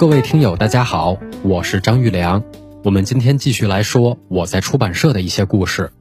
[0.00, 2.42] 各位听友，大家好，我是张玉良。
[2.82, 5.92] 我们今天继续来说我在出版社的一些故事，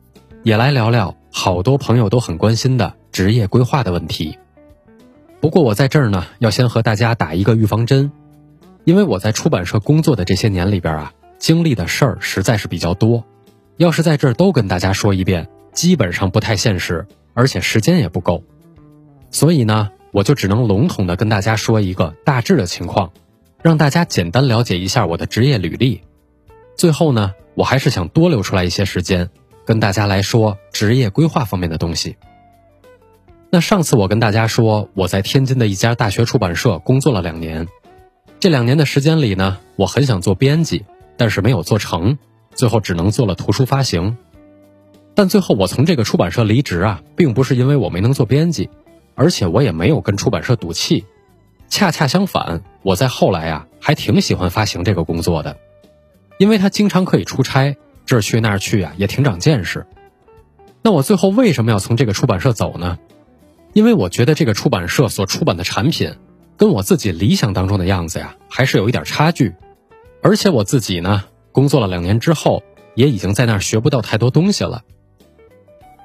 [0.42, 4.38] 也来聊聊好多朋友都很关心的职业规划的问题。
[5.42, 8.10] 不过我在这儿呢，要先和大家打一个预防针，
[8.86, 13.26] 因为我在出版社工作的这些年里边啊，经历的事儿实在是比较多，
[13.76, 18.46] 要是在这儿都跟大家说一遍，基本上不太现实，而且时间也不够。
[19.30, 23.12] 所以呢，我就只能笼统的跟大家说一个大致的情况，
[23.62, 26.02] 让大家简单了解一下我的职业履历。
[26.76, 29.30] 最后呢，我还是想多留出来一些时间，
[29.66, 32.16] 跟大家来说职业规划方面的东西。
[33.50, 37.68] 那上次我跟大家说，我在天津的一家大学出版社工作了两年，
[38.40, 40.86] 这两年的时间里呢，我很想做编辑，
[41.18, 42.18] 但是没有做成，
[42.54, 44.18] 最后只能做了图书发行。
[45.16, 48.70] 但最后我从这个出版社离职啊，并不是因为我没能做编辑。
[49.16, 51.04] 而且我也没有跟出版社赌气，
[51.70, 55.58] 恰恰相反，我在后来呀还挺喜欢发行这个工作的，
[56.38, 59.86] 因为他经常可以出差，这儿去那儿去啊，也挺长见识。
[60.82, 62.98] 那我最后为什么要从这个出版社走呢？
[63.74, 66.16] 因为我觉得这个出版社所出版的产品，
[66.58, 69.54] 跟我自己理想当中的样子呀，还是有一点差距。
[70.22, 72.64] 而且我自己呢，工作了两年之后，
[72.96, 74.84] 也已经在那儿学不到太多东西了。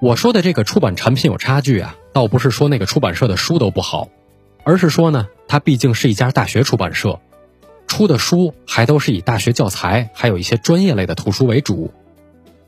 [0.00, 1.96] 我说的这个出版产品有差距啊。
[2.12, 4.08] 倒不是说那个出版社的书都不好，
[4.62, 7.20] 而是说呢，它毕竟是一家大学出版社，
[7.86, 11.92] 出的书还都是以大学教材，还有一些专业类的图书为主。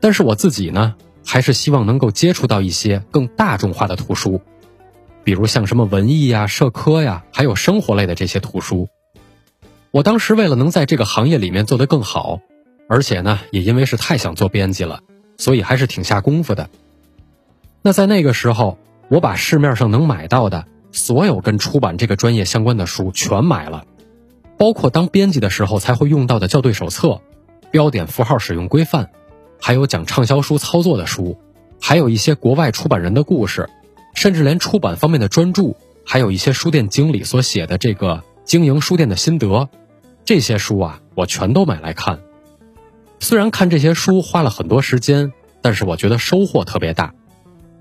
[0.00, 4.40] 但是我自己呢，还是希望能够接触到一些更大众化的图书，
[5.24, 8.88] 比如像什么文艺呀、社科呀，还有生活类的这些图书。
[9.90, 12.40] 我当时为了能在这个行业里面做得更好，
[12.88, 15.00] 而且呢，也因为是太想做编辑了，
[15.38, 16.68] 所以还是挺下功夫的。
[17.82, 18.78] 那在那个时候。
[19.08, 20.66] 我把市面上能买到的
[20.96, 23.84] 所有跟出版这个专业相关的书全买了，
[24.56, 27.20] 包括当编辑的时候才会用到的校对手册、
[27.70, 29.10] 标点符号使用规范，
[29.60, 31.36] 还有讲畅销书操作的书，
[31.82, 33.68] 还有一些国外出版人的故事，
[34.14, 39.68] 甚至连出版方面的专著，还有一些书店经理所写的这个经营书店的心得，
[40.24, 42.20] 这些书啊，我全都买来看。
[43.20, 47.12] 虽然看这些书花了很多时间，但是我觉得收获特别大。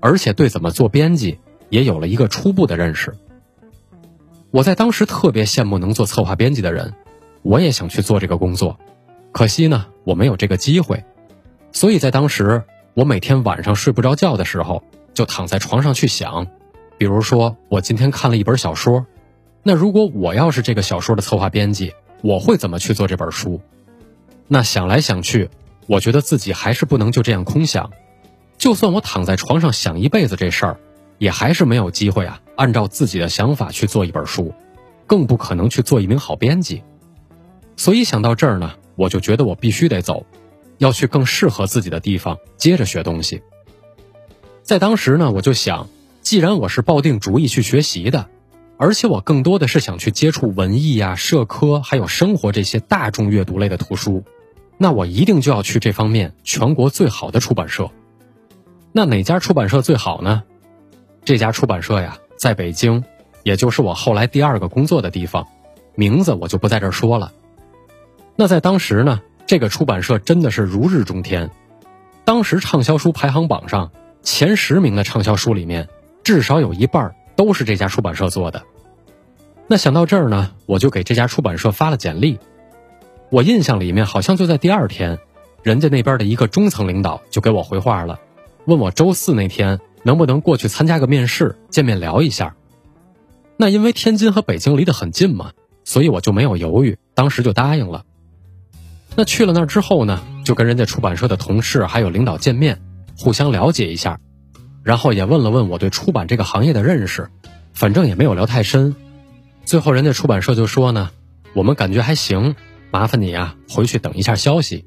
[0.00, 1.38] 而且对怎么做编辑
[1.68, 3.14] 也有了一个初步的认识。
[4.50, 6.94] 我在当时特别羡慕能做策划编辑的人，
[7.42, 8.78] 我也想去做这个工作，
[9.32, 11.04] 可惜呢我没有这个机会。
[11.72, 12.62] 所以在当时，
[12.94, 14.82] 我每天晚上睡不着觉的时候，
[15.12, 16.46] 就躺在床上去想，
[16.96, 19.04] 比如说我今天看了一本小说，
[19.62, 23.60] 那如果我要是这个小说的策划编辑，我会怎么去做这本书？
[24.48, 25.50] 那想来想去，
[25.86, 27.90] 我觉得自己还是不能就这样空想。
[28.56, 30.80] 就算我躺在床上想一辈子这事儿，
[31.18, 32.40] 也还是没有机会啊！
[32.56, 34.54] 按照自己的想法去做一本书，
[35.06, 36.82] 更不可能去做一名好编辑。
[37.76, 40.26] 所以想到这儿呢，我就觉得我必须得走，
[40.78, 43.42] 要去更适合自己的地方接着学东西。
[44.62, 45.88] 在当时呢，我就想，
[46.22, 48.28] 既然我是抱定主意去学习的，
[48.78, 54.24] 而且我更多的是想去接触文艺啊、社科还有生活这些大众阅读类的图书，
[54.78, 57.90] 那我一定就要去这方面全国最好的出版社。
[58.92, 60.42] 那哪家出版社最好呢？
[61.26, 63.02] 这家出版社呀，在北京，
[63.42, 65.44] 也就是我后来第二个工作的地方，
[65.96, 67.32] 名字我就不在这儿说了。
[68.36, 71.50] 那在当时呢，这个出版社真的是如日中天，
[72.24, 73.90] 当时畅销书排行榜上
[74.22, 75.88] 前十名的畅销书里面，
[76.22, 78.62] 至少有一半都是这家出版社做的。
[79.66, 82.38] 那想到这儿呢，我就给这家出版社发了简历。
[83.30, 85.18] 我印象里面好像就在第二天，
[85.64, 88.20] 人家那边的一个中层领导就给我回话了。
[88.66, 92.54] 问我周四那天能不能过去参加个面试，见面聊一下。
[93.56, 95.50] 那因为天津和北京离得很近嘛，
[95.82, 98.04] 所以我就没有犹豫，当时就答应了。
[99.16, 102.80] 那去了那儿之后呢，就跟人家出版社的同事还有领导见面，
[103.18, 104.20] 互相了解一下，
[104.84, 107.28] 然后也问了问我对出版这个行业的认识，
[107.72, 108.94] 反正也没有聊太深。
[109.64, 111.10] 最后人家出版社就说呢，
[111.52, 112.54] 我们感觉还行，
[112.92, 114.84] 麻烦你啊回去等一下消息。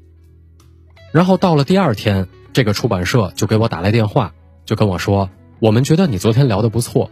[1.12, 2.26] 然后到了第二天。
[2.52, 4.34] 这个出版社就给我打来电话，
[4.70, 5.28] 就跟我说
[5.58, 7.10] ：“我们觉得你昨天聊的不错，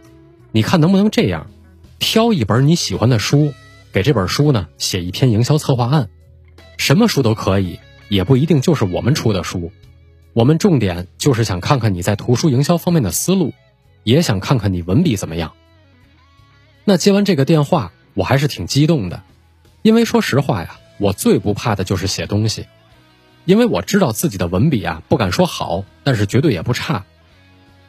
[0.53, 1.47] 你看能不能这样，
[1.99, 3.53] 挑一本你喜欢的书，
[3.91, 6.09] 给这本书呢写一篇营销策划案，
[6.77, 7.77] 什么书都可以，
[8.07, 9.73] 也不一定就是我们出的书。
[10.31, 13.51] 我们重点就是想看看你在图书营销方面的思路，
[14.05, 15.51] 也想看看你文笔怎么样。”
[16.87, 19.21] 那接完这个电话，我还是挺激动的，
[19.81, 22.67] 因为说实话呀，我最不怕的就是写东西。
[23.43, 27.03] 因为我知道自己的文笔啊，不敢说好，但是绝对也不差。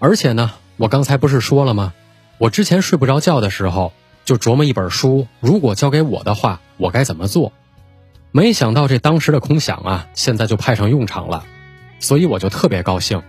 [0.01, 1.93] 而且呢，我刚才不是说了吗？
[2.39, 3.93] 我之前睡不着觉的时候，
[4.25, 7.53] 就琢磨一本书，如果交给我的话，我该怎么做？
[8.33, 11.45] 没想到这当时的空想啊，现在就派上用场了，
[11.99, 13.23] 所以我就特别高兴，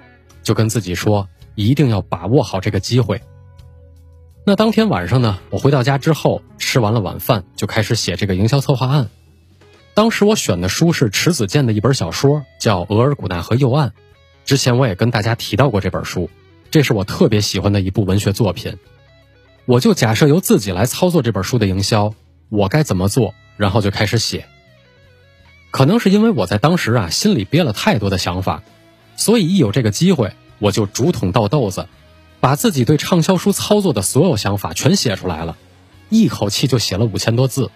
[0.43, 3.21] 就跟自己说，一定要把握好这个机会。
[4.45, 9.09] 那当天晚上呢，我回到家之后，吃完了晚饭，就开始写这个营销策划案。
[9.93, 13.89] 当时我选的书是迟子建的一本小说，叫《额尔古纳河右岸》。
[14.45, 16.29] 之前我也跟大家提到过这本书，
[16.71, 18.77] 这是我特别喜欢的一部文学作品。
[19.65, 22.15] 我就假设由自己来操作这本书的营销，
[22.47, 24.45] 我该怎么做，然后就开始写。
[25.69, 28.63] 可能是因为我在当时啊心里憋了太多的想法，
[29.17, 31.87] 所以一有这个机会，我就竹筒倒豆子，
[32.39, 35.57] 把自己对畅销书操作的所有想法全写出来了，
[36.09, 37.69] 一口气就写了五千多字。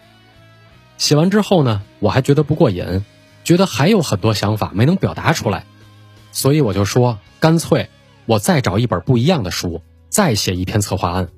[0.97, 3.03] 写完之后呢，我还觉得不过瘾，
[3.43, 5.65] 觉得还有很多想法没能表达出来，
[6.31, 7.89] 所以我就说，干脆
[8.25, 11.29] 我再找一本不一样的书，再写一篇策划案。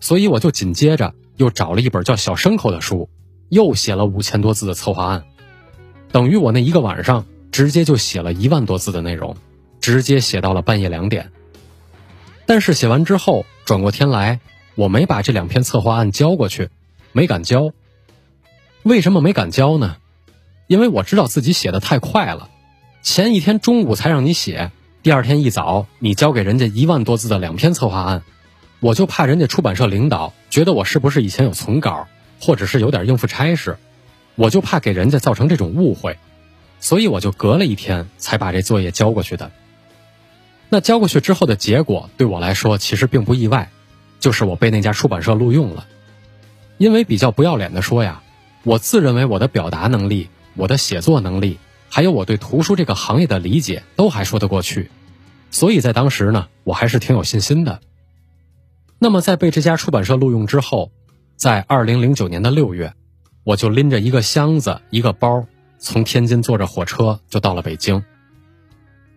[0.00, 3.08] 所以我就紧接着又找了一本叫《小牲口》的书，
[3.48, 5.24] 又写了五千多字的策划案，
[6.12, 9.36] 等于我那一个晚上直接就写了一万多字的内容，
[9.80, 11.32] 直接写到了半夜两点。
[12.44, 14.40] 但是写完之后，转过天来，
[14.74, 16.70] 我没把这两篇策划案交过去，
[17.12, 17.72] 没敢交。
[18.82, 19.96] 为什么没敢交呢？
[20.68, 22.50] 因为我知道自己写的太快了，
[23.02, 24.70] 前一天中午才让你写，
[25.06, 28.24] 第二天一早你交给人家一万多字的两篇策划案，
[28.80, 32.08] 我就怕人家出版社领导觉得我是不是以前有存稿，
[32.40, 33.78] 或者是有点应付差事，
[34.34, 36.18] 我就怕给人家造成这种误会，
[36.80, 39.52] 所以我就隔了一天才把这作业交过去的。
[40.70, 43.70] 那交过去之后的结果对我来说其实并不意外，
[44.18, 45.86] 就是我被那家出版社录用了，
[46.78, 48.24] 因为比较不要脸的说呀。
[48.64, 54.90] 我自认为我的表达能力、我的写作能力，还有我对图书这个行业的理解，都还说得过去，
[55.56, 57.80] 所以在当时呢，我还是挺有信心的。
[58.98, 60.92] 那么在被这家出版社录用之后，
[61.34, 62.92] 在二零零九年的六月，
[63.42, 65.46] 我就拎着一个箱子、一个包，
[65.78, 68.04] 从天津坐着火车就到了北京。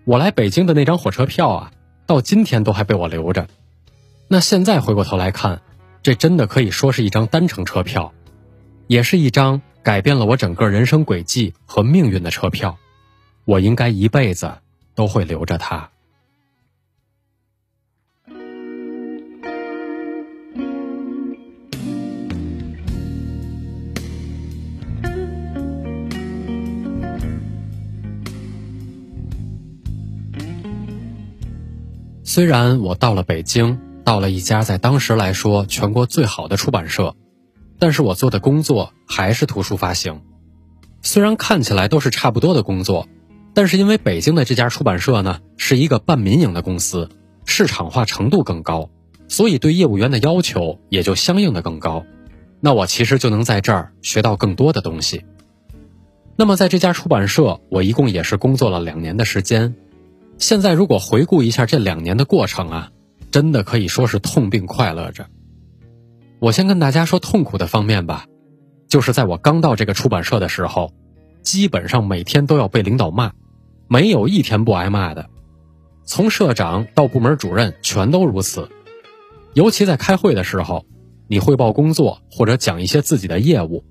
[0.06, 1.72] 我来北京的那张火车票啊，
[2.06, 3.50] 到今天都还被我留着。
[4.30, 5.62] 那现在回过头来看，
[6.04, 8.14] 这真的可以说是一张单程车票。
[8.88, 12.78] 也是一张改变了我整个人生轨迹和命运的车票，
[13.44, 14.54] 我应该一辈子
[14.96, 15.90] 都会留着它。
[32.32, 37.16] 虽然我到了北京，到了一家在当时来说全国最好的出版社。
[37.80, 40.22] 但是我做的工作还是图书发行，
[41.02, 43.08] 虽然看起来都是差不多的工作，
[43.56, 47.10] 但是因为北京的这家出版社呢是一个半民营的公司，
[47.46, 48.92] 市场化程度更高，
[49.28, 52.06] 所以对业务员的要求也就相应的更高。
[52.60, 55.26] 那我其实就能在这儿学到更多的东西。
[56.36, 59.74] 那么在这家出版社，我一共也是工作了两年的时间。
[60.40, 62.92] 现在如果回顾一下这两年的过程啊，
[63.30, 65.28] 真的可以说是痛并快乐着。
[66.40, 68.26] 我先跟大家说痛苦的方面吧，
[68.88, 70.94] 就是在我刚到这个出版社的时候，
[71.44, 73.34] 基本上每天都要被领导骂，
[73.90, 75.30] 没有一天不挨骂的，
[76.06, 78.70] 从社长到部门主任全都如此。
[79.54, 80.86] 尤其在开会的时候，
[81.28, 83.84] 你汇报工作或者讲一些自己的业务，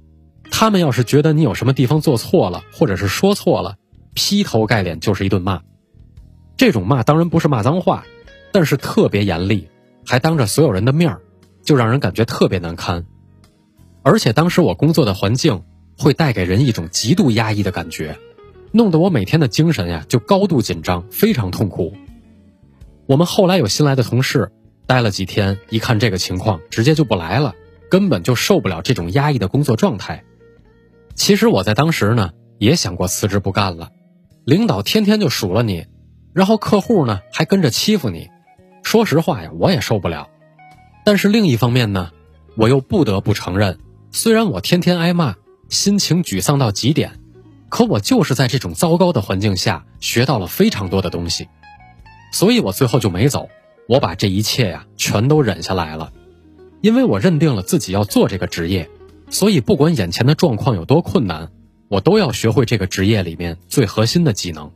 [0.51, 3.77] 他们要是觉得你有什么地方做错了或者是说错了，
[4.15, 5.61] 劈头盖脸就是一顿骂。
[6.59, 8.05] 这种骂当然不是骂脏话，
[8.53, 9.69] 但是特别严厉，
[10.05, 11.23] 还当着所有人的面儿。
[11.65, 13.05] 就让人感觉特别难堪，
[14.03, 15.65] 而且当时我工作的环境
[15.99, 18.17] 会带给人一种极度压抑的感觉，
[18.73, 21.93] 弄得我每天的精神呀就高度紧张，非常痛苦。
[23.05, 24.51] 我们后来有新来的同事，
[24.87, 27.55] 待了几天，一看这个情况，直接就不来了，
[27.91, 30.25] 根本就受不了这种压抑的工作状态。
[31.15, 33.91] 其实我在当时呢也想过辞职不干了，
[34.47, 35.85] 领导天天就数落你，
[36.33, 38.31] 然后客户呢还跟着欺负你，
[38.83, 40.29] 说实话呀，我也受不了。
[41.05, 42.11] 但是另一方面呢，
[42.57, 43.79] 我又不得不承认，
[44.11, 45.37] 虽然我天天挨骂，
[45.69, 47.19] 心情沮丧到极点，
[47.69, 51.49] 可我就是在这种糟糕的环境下学到了非常多的东西，
[52.33, 53.49] 所以我最后就没走，
[53.89, 56.13] 我把这一切呀全都忍下来了，
[56.81, 58.89] 因为我认定了自己要做这个职业，
[59.31, 61.51] 所以不管眼前的状况有多困难，
[61.89, 64.71] 我都要学会这个职业里面最核心的技能。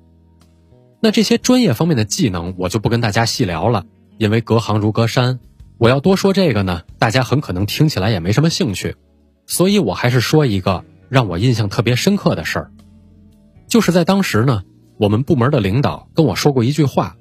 [1.04, 3.86] 那这些专业方面的技能我就不跟大家细聊了，
[4.18, 5.40] 因为隔行如隔山。
[5.76, 8.94] 我要多说这个呢，大家很可能听起来也没什么兴趣，
[9.44, 12.70] 所以我还是说一个让我印象特别深刻的事儿，
[13.66, 14.62] 就是在当时呢，
[14.96, 17.16] 我们部门的领导跟我说过一句话，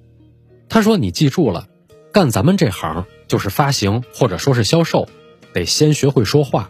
[0.70, 1.66] 他说：“你记住了，
[2.14, 5.10] 干咱们这行就是发行或者说是销售，
[5.54, 6.70] 得先学会说话。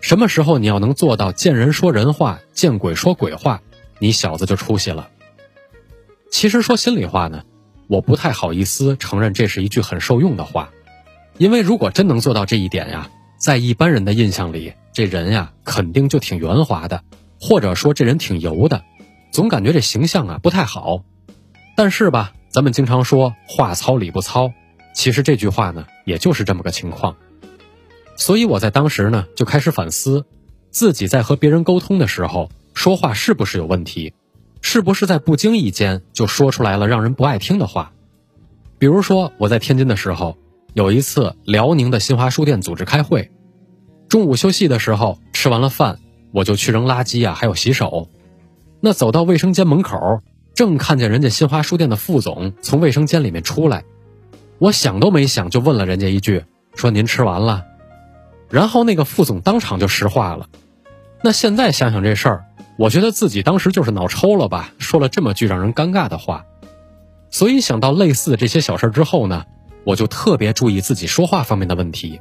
[0.00, 3.62] 什么时候你要能做到见人说人话，见鬼说鬼话，
[4.00, 5.10] 你小子就出息了。
[6.34, 7.44] 其实说心里话呢，
[7.86, 10.70] 我不太好意思承认这是一句很受用的话，
[11.38, 17.04] 因为如果真能做到这一点呀，在一般人的印象里，这人呀肯定就挺圆滑的，
[17.40, 18.82] 或者说这人挺油的，
[19.30, 21.04] 总感觉这形象啊不太好。
[21.76, 24.52] 但是吧，咱们经常说话糙理不糙，
[24.92, 27.14] 其实这句话呢，也就是这么个情况。
[28.16, 30.26] 所以我在当时呢，就开始反思，
[30.72, 34.14] 自己在和别人沟通的时候，说话是不是有问题，
[34.66, 37.92] 是不是在不经意间就说出来了让人不爱听的话。
[38.78, 40.38] 比如说我在天津的时候，
[40.72, 43.30] 有一次辽宁的新华书店组织开会，
[44.08, 45.98] 中午休息的时候，吃完了饭，
[46.32, 48.08] 我就去扔垃圾啊，还有洗手。
[48.80, 50.22] 那走到卫生间门口。
[50.54, 53.84] 正看见人家新华书店的副总从卫生间里面出来，
[54.58, 56.44] 我想都没想就问了人家一句，
[56.76, 57.64] 说您吃完了。
[58.48, 60.48] 然后那个副总当场就石化了。
[61.22, 62.44] 那现在想想这事儿，
[62.76, 66.44] 我觉得自己当时就是脑抽了吧，说了这么句让人尴尬的话。
[67.30, 69.44] 所以想到类似的这些小事之后呢，
[69.84, 72.20] 我就特别注意自己说话方面的问题，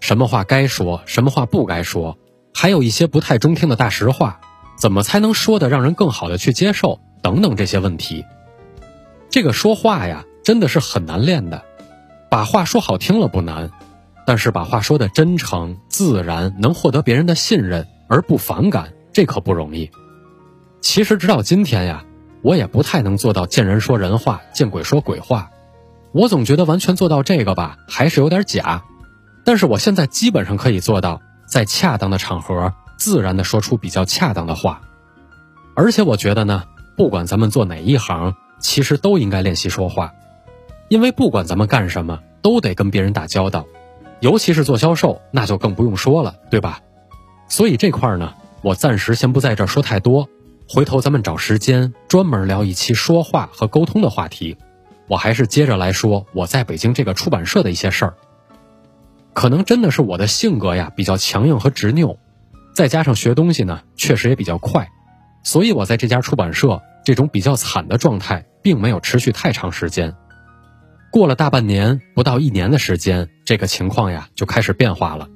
[0.00, 2.18] 什么话该说，什么话不该说，
[2.54, 4.40] 还有一些不太中听的大实话，
[4.78, 7.00] 怎么才能说的让人更好的去接受。
[7.22, 8.26] 等等这些问题，
[9.30, 11.62] 这个说话呀，真的是很难练的。
[12.30, 13.70] 把话说好听了不难，
[14.26, 19.90] 但是把话说的真诚、自然，能获得别人的信任而不反感，这可不容易。
[20.82, 22.04] 其实直到今天呀，
[22.42, 25.50] 我也不太能做到见人说人话，见鬼说鬼话。
[26.12, 28.84] 我总觉得完全做到这个吧，还是有点假。
[29.44, 34.82] 但是我现在基本上可以做到，在恰当的场合，自然的说出比较恰当的话。
[35.74, 36.64] 而且我觉得呢。
[36.96, 40.12] 不管咱们做哪一行，其实都应该练习说话，
[40.88, 43.66] 因为不管咱们干什么，都得跟别人打交道，
[44.20, 46.78] 尤其是做销售，那就更不用说了，对吧？
[47.48, 50.30] 所以这块呢，我暂时先不在这儿说太多，
[50.66, 54.56] 回头咱们找时间专门聊一期说话和沟通的话题。
[55.06, 58.14] 我还是接着来说我在北京这个出版社的一些事儿。
[59.34, 62.16] 可能真的是我的性格呀比较强硬和执拗，
[62.74, 64.88] 再加上学东西呢，确实也比较快。
[65.42, 70.14] 所以，我在这家出版社这种比较惨的状态，并没有持续太长时间。
[71.12, 75.28] 过了大半年，不到一年的时间，这个情况呀就开始变化了，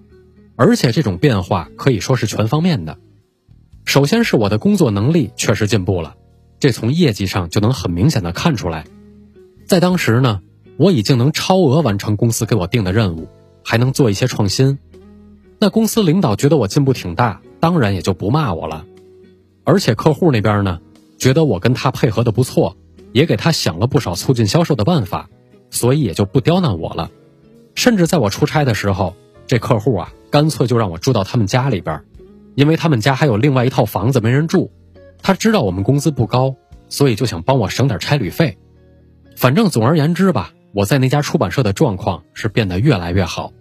[0.56, 2.96] 而且这种变化可以说是全方面的。
[3.88, 6.14] 首先是我的工作能力确实进步了，
[6.60, 8.84] 这从业绩上就能很明显的看出来。
[9.64, 10.42] 在当时呢，
[10.76, 13.28] 我已经能超额完成公司给我定的任务，
[13.64, 14.78] 还能做一些创新。
[15.58, 18.84] 那公司领导觉得我进步挺大，当然也就不骂我了。
[19.64, 20.80] 而且客户那边呢，
[21.16, 22.76] 觉得我跟他配合的不错，
[23.12, 25.30] 也给他想了不少促进销售的办法，
[25.70, 27.10] 所以也就不刁难我了。
[27.74, 29.16] 甚至在我出差的时候，
[29.46, 32.02] 这客户啊，干脆就让我住到他们家里边，
[32.58, 34.72] 因为他们家还有另外一套房子没人住。
[35.22, 36.56] 他知道我们工资不高，
[36.88, 38.58] 所以就想帮我省点差旅费。
[39.36, 43.52] 反正总而言之吧，我在那家出版社的状况是变得越来越好。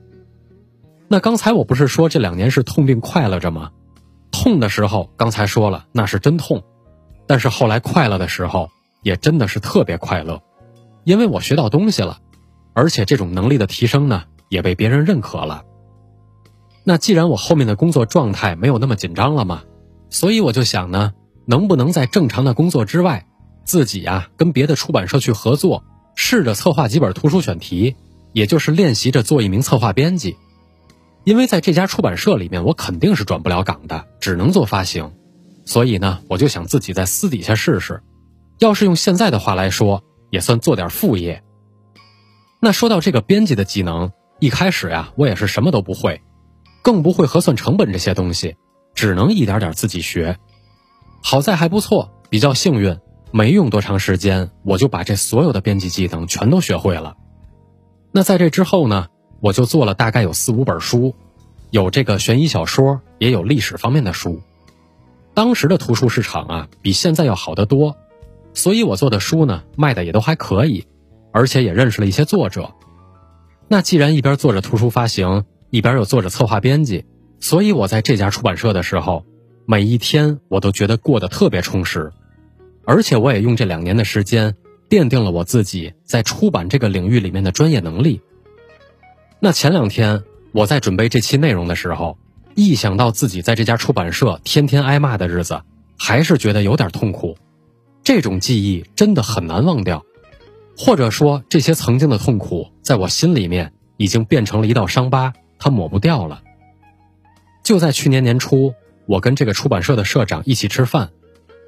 [1.07, 3.69] 那刚才我不是说这两年是痛并快乐着吗？
[4.31, 6.63] 痛的时候，刚才说了那是真痛，
[7.27, 8.67] 但是后来快乐的时候，
[9.03, 10.41] 也真的是特别快乐，
[11.03, 12.17] 因为我学到东西了，
[12.73, 15.65] 而且这种能力的提升呢，也被别人认可了。
[16.89, 19.63] 那既然我后面的工作状态没有那么紧张了嘛，
[20.09, 21.11] 所以我就想呢，
[21.45, 23.27] 能不能在正常的工作之外，
[23.65, 25.83] 自己呀跟别的出版社去合作，
[26.15, 27.97] 试着策划几本图书选题，
[28.31, 30.37] 也就是练习着做一名策划编辑。
[31.25, 35.11] 因为在这家出版社里面，我肯定是转不了岗的，只能做发行，
[35.65, 38.01] 所以呢，我就想自己在私底下试试。
[38.59, 41.43] 要是用现在的话来说，也算做点副业。
[42.61, 46.21] 那说到这个编辑的技能，一开始呀，我也是什么都不会，
[46.87, 48.55] 更不会核算成本这些东西，
[48.95, 50.37] 只能一点点自己学。
[51.21, 52.97] 好在还不错，比较幸运，
[53.29, 57.17] 没用多长时间，我就把这所有的编辑技能全都学会了。
[58.13, 59.07] 那在这之后呢？
[59.41, 61.13] 我就做了大概有四五本书，
[61.71, 64.41] 有这个悬疑小说，也有历史方面的书。
[65.33, 67.97] 当时的图书市场啊，比现在要好得多，
[68.53, 70.87] 所以我做的书呢，卖的也都还可以，
[71.33, 72.71] 而且也认识了一些作者。
[73.67, 77.05] 那既然一边做着图书发行，一边又做着策划编辑，
[77.39, 79.25] 所以我在这家出版社的时候，
[79.65, 82.11] 每一天我都觉得过得特别充实，
[82.85, 84.55] 而且我也用这两年的时间，
[84.89, 88.21] 奠定了我自己在出版这个领域里面的专业能力。
[89.39, 92.17] 那前两天我在准备这期内容的时候，
[92.55, 95.61] 一想到自己在这家出版社天天挨骂的日子，
[95.97, 97.37] 还是觉得有点痛苦。
[98.03, 100.05] 这种记忆真的很难忘掉，
[100.77, 106.41] 或者说这些曾经的痛苦，在我心里面已经变成了一道伤疤，它抹不掉了。
[107.63, 108.73] 就在去年年初，
[109.05, 111.09] 我跟这个出版社的社长一起吃饭，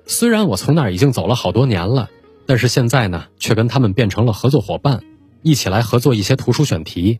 [0.05, 2.09] 虽然我从那儿已经走了好多年了，
[2.45, 5.01] 但是现在呢，却跟他们变成了合作伙伴，
[5.41, 7.19] 一起来合作一些图书选题。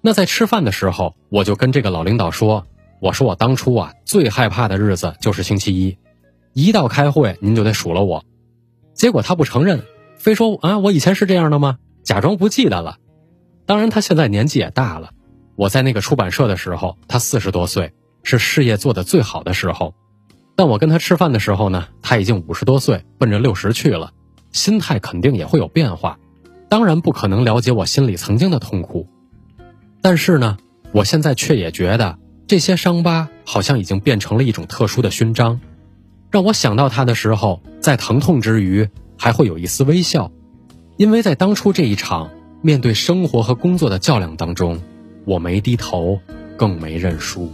[0.00, 2.66] 那在吃饭的时候，我就跟这个老领导说
[3.00, 5.98] ：“我说我当初啊，最害怕的日子就是星期一，
[6.52, 8.24] 一到开会您就得数落我。”
[8.94, 9.84] 结果他不承认，
[10.16, 11.78] 非说啊，我以前是这样的吗？
[12.04, 12.96] 假装不记得了。
[13.66, 15.10] 当然，他现在年纪也大了。
[15.58, 19.92] 我在那个出版社的时候，他四十多岁，是事业做得最好的时候。
[20.54, 24.12] 但我跟他吃饭的时候呢，他已经五十多岁，奔着六十去了，
[24.52, 26.16] 心态肯定也会有变化。
[26.68, 29.08] 当然不可能了解我心里曾经的痛苦。
[30.00, 30.58] 但是呢，
[30.92, 35.60] 我现在却也觉得这些伤疤好像已经变成了一种特殊的勋章，
[36.30, 38.88] 让我想到他的时候，在疼痛之余
[39.18, 40.30] 还会有一丝微笑，
[40.96, 42.30] 因为在当初这一场
[42.62, 44.80] 面对生活和工作的较量当中，
[45.28, 46.18] 我没低头，
[46.56, 47.52] 更没认输。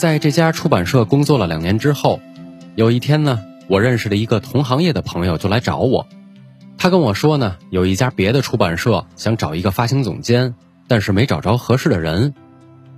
[0.00, 2.20] 在这家出版社工作了两年之后，
[2.74, 3.38] 有一天呢，
[3.68, 6.06] 我认识了一个同行业的朋友，就来找我。
[6.78, 10.54] 他跟我说呢，有一家别的出版社想找一个发行总监，
[10.88, 12.32] 但是没找着合适的人。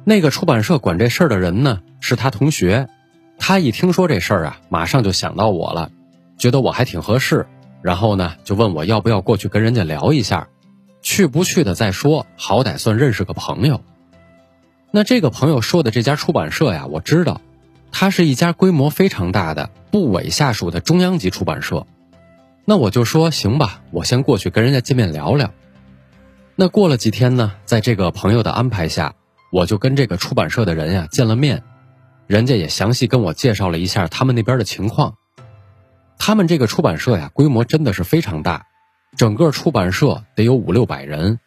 [0.05, 2.89] 那个出版社管这事儿的人呢，是他同学。
[3.37, 5.91] 他一听说这事儿啊，马上就想到我了，
[6.39, 7.49] 觉得我还挺合适。
[7.83, 10.47] 然后呢，就问我要不要过去跟人家聊一下，
[11.03, 13.81] 去不去的再说，好歹算认识个朋友。
[14.95, 17.41] 那这个朋友说的这家出版社呀，我知道，
[17.91, 21.87] 它是一家规模非常大的部委下属的中央级出版社。
[22.67, 25.51] 那我就说行吧，我先过去跟人家见面聊聊。
[26.57, 29.15] 那过了几天呢，在这个朋友的安排下，
[29.51, 31.63] 我就跟这个出版社的人呀见了面，
[32.27, 35.15] 人家也详细跟我介绍了一下他们那边的情况。
[36.19, 38.67] 他们这个出版社呀，规模真的是非常大，
[39.17, 41.41] 整个出版社得有五六百人，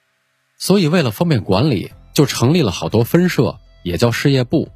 [0.58, 1.92] 所以为了方便管理。
[2.16, 4.70] 就成立了好多分社，也叫事业部。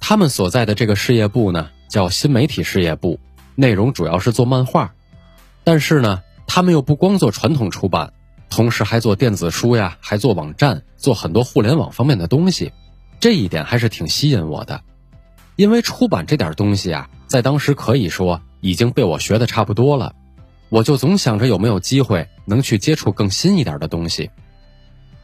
[0.00, 3.18] 他们所在的这个事业部呢，叫新媒体事业部，
[3.56, 4.94] 内容主要是做漫画。
[5.64, 8.12] 但是呢，他们又不光做传统出版，
[8.48, 12.72] 同时还做电子书呀，还做网站，做很多互联网方面的东西。
[13.18, 14.82] 这一点还是挺吸引我的，
[15.56, 20.14] 因为出版这点东西啊，在当时可以说已经被我学的差不多了。
[20.68, 24.30] 我就总想着有没有机会能去接触更新一点的东西。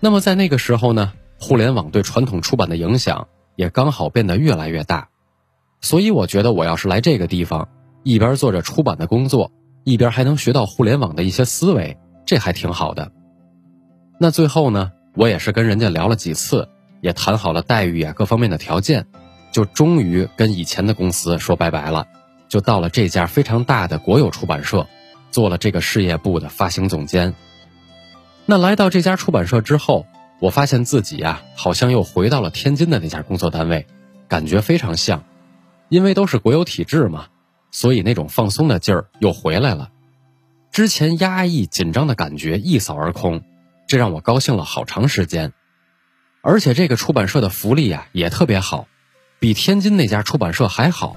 [0.00, 1.12] 那么在那个时候呢？
[1.40, 5.08] 互联网对传统出版的影响也刚好变得越来越大，
[5.80, 7.68] 所以我觉得我要是来这个地方，
[8.02, 9.52] 一边做着出版的工作，
[9.84, 11.96] 一边还能学到互联网的一些思维，
[12.26, 13.12] 这还挺好的。
[14.18, 16.68] 那最后呢，我也是跟人家聊了几次，
[17.00, 19.06] 也谈好了待遇啊各方面的条件，
[19.52, 22.06] 就终于跟以前的公司说拜拜了，
[22.48, 24.86] 就到了这家非常大的国有出版社，
[25.30, 27.32] 做了这个事业部的发行总监。
[28.44, 30.04] 那来到这家出版社之后。
[30.40, 33.86] 我发现自己呀，好像又回到了天津的那家工作单位，
[34.28, 35.24] 感觉非常像，
[35.88, 37.26] 因为都是国有体制嘛，
[37.70, 39.90] 所以那种放松的劲儿又回来了。
[40.70, 43.42] 之前压抑紧张的感觉一扫而空，
[43.88, 45.52] 这让我高兴了好长时间。
[46.40, 48.86] 而且这个出版社的福利呀也特别好，
[49.40, 51.16] 比天津那家出版社还好。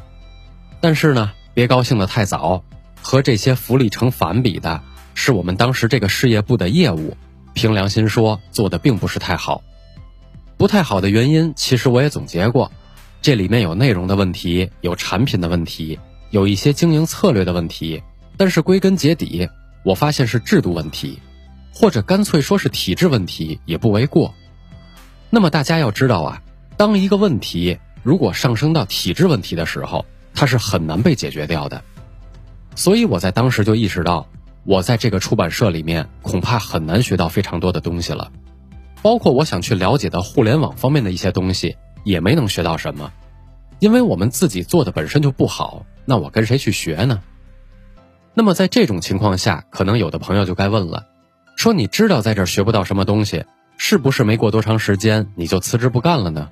[0.80, 2.64] 但是呢，别高兴的太早，
[3.04, 4.82] 和这些福利成反比的
[5.14, 7.16] 是我们当时这个事业部的业务。
[7.54, 9.62] 凭良心说，做的并不是太好。
[10.58, 12.72] 不太好的原因，其实我也总结过，
[13.22, 18.02] 这里面有内容的问题，有产品的问题，有一些经营策略的问题。
[18.38, 19.50] 但是归根结底，
[19.84, 21.20] 我发现是制度问题，
[21.74, 24.34] 或者干脆说是体制问题也不为过。
[25.30, 26.42] 那么大家要知道啊，
[26.78, 31.84] 当一个问题如果上升到体制问题的时候，它是很难被解决掉的。
[32.76, 34.28] 所以我在当时就意识到。
[34.63, 38.32] 我在这个出版社里面恐怕很难学到非常多的东西了，
[39.02, 43.12] 包括我想去了解的互联网方面的一些东西，也没能学到什么，
[43.80, 47.21] 因为我们自己做的本身就不好，那我跟谁去学呢？
[48.34, 51.08] 那么在这种情况下，可能有的朋友就该问了，
[51.56, 53.45] 说你知道在这儿学不到什么东西，
[53.78, 56.50] 是不是没过多长时间你就辞职不干了呢？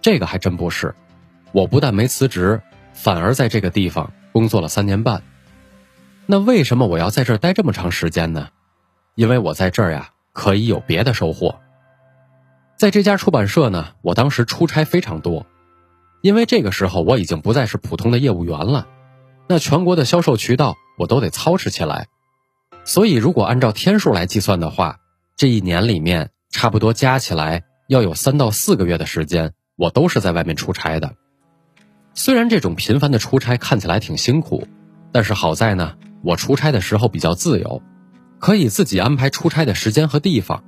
[0.00, 0.94] 这个还真不是，
[1.52, 2.62] 我不但没辞职，
[2.94, 5.22] 反而在这个地方工作了三年半。
[6.26, 8.48] 那为什么我要在这儿待这么长时间呢？
[9.14, 11.60] 因为我在这儿呀，可以有别的收获。
[12.76, 15.46] 在这家出版社呢，我当时出差非常多，
[16.22, 18.86] 因为这个时候我已经不再是普通的业务员了，
[19.48, 22.08] 那全国的销售渠道我都得操持起来。
[22.84, 24.98] 所以，如果按照天数来计算的话，
[25.36, 31.14] 这一年里面差不多加起来要有三到四个月的时间，我都是在外面出差的。
[32.14, 34.66] 虽然这种频繁的出差看起来挺辛苦，
[35.12, 37.80] 但是好在呢，我出差的时候比较自由，
[38.40, 40.64] 可以自己安排出差的时间和地方，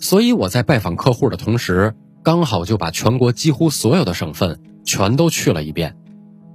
[0.00, 5.96] 所以我在拜访客户的同时，刚好就把全国几乎所有的省份全都去了一遍。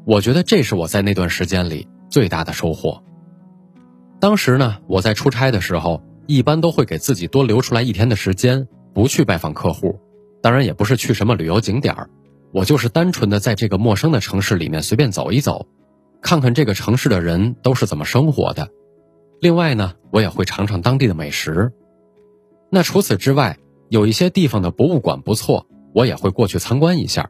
[0.05, 3.01] 我觉得这是我在那段时间里最大的收获。
[4.19, 10.01] 当时呢，我在出差的时候，一般都会给自己多留出来一天的时间，不去拜访客户，
[10.41, 11.95] 当然也不是去什么旅游景点。
[12.51, 15.65] 我就是单纯的在这个陌生的城市里面随便走一走，
[16.23, 18.69] 看看这个城市的人都是怎么生活的。
[19.41, 21.73] 另外呢，我也会尝尝当地的美食。
[22.71, 23.59] 那除此之外，
[23.89, 27.29] 有一些地方的博物馆不错，我也会过去参观一下。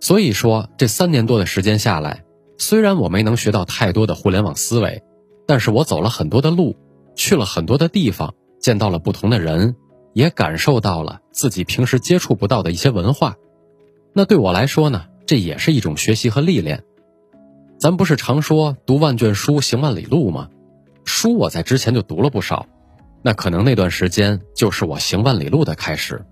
[0.00, 2.24] 所以说，这三年多的时间下来，
[2.58, 5.02] 虽然我没能学到太多的互联网思维，
[5.46, 6.76] 但是我走了很多的路，
[7.16, 9.76] 去了很多的地方，见到了不同的人，
[10.12, 13.36] 也感受到了自己平时接触不到的一些文化。
[14.12, 16.84] 那对我来说呢，这也是一种学习和历练。
[17.78, 20.48] 咱不是常说读万卷书，行万里路吗？
[21.04, 22.66] 书我在之前就读了不少，
[23.22, 26.24] 那可能那段时间就是我行万里路的开始。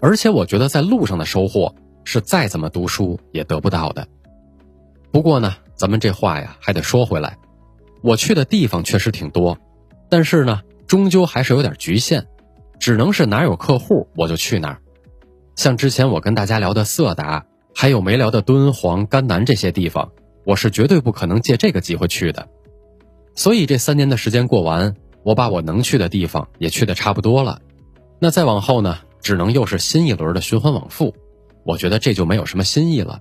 [0.00, 4.06] 而且我觉得在路上的收获是再怎么读书也得不到的。
[5.10, 7.38] 不过呢，咱们这话呀还得说回来，
[8.02, 9.58] 我去的地方确实挺多，
[10.08, 12.26] 但是呢，终究还是有点局限，
[12.78, 14.78] 只能是哪有客户我就去哪儿。
[15.56, 20.12] 像之前我跟大家聊的色达，还有没聊的敦煌、甘南这些地方，
[20.44, 22.48] 我是绝对不可能借这个机会去的。
[23.34, 27.60] 所以这三年的时间过完，我把我能去的地方也去的差不多了。
[28.18, 31.14] 那再往后呢，只能又是新一轮的循环往复。
[31.64, 33.20] 我觉得这就没有什么新意了。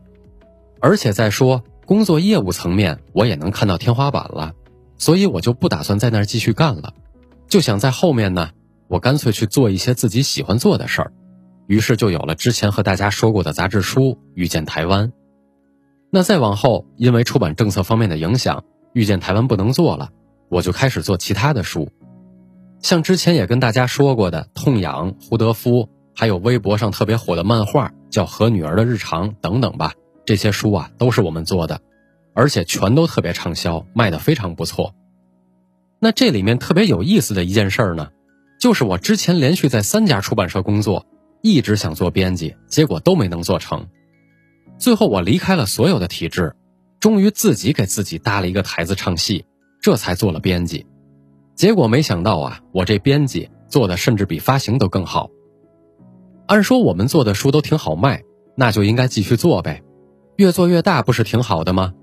[0.82, 4.54] 而且再说工作业务层面，我也能看到天花板了，
[4.98, 6.94] 所以我就不打算在那儿继续干了，
[7.48, 8.50] 就想在后面呢，
[8.88, 11.14] 我干脆去做一些自己喜欢做的事儿。
[11.68, 14.02] 于是就有了之前和大家说过的杂志书
[14.34, 15.08] 《遇见台湾》。
[16.12, 18.60] 那再往后，因为出版政策方面的影响，
[18.94, 20.10] 《遇见台湾》不能做了，
[20.50, 21.90] 我就开始做其他的书，
[22.82, 29.94] 像之前也跟大家说过的《痛痒》、胡德夫，还有微博上特别火的漫画叫《和女儿的日常》等等吧。
[30.26, 31.82] 这些书啊都是我们做的，
[32.34, 34.94] 而且全都特别畅销，卖的非常不错。
[36.00, 38.10] 那这里面特别有意思的一件事呢，
[38.60, 41.06] 就是我之前连续在三家出版社工作。
[41.42, 43.88] 一直想做编辑，结果都没能做成。
[44.80, 46.56] 最后我离开了所有的体制，
[47.02, 49.46] 终于自己给自己搭了一个台子唱戏，
[49.82, 50.88] 这才做了编辑。
[51.54, 55.30] 结果没想到啊，我这编辑做的甚至比发行都更好。
[56.48, 58.24] 按说我们做的书都挺好卖，
[58.56, 59.84] 那就应该继续做呗，
[60.38, 61.94] 越做越大不是挺好的吗？